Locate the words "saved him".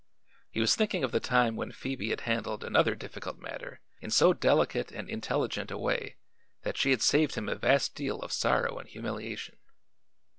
7.03-7.47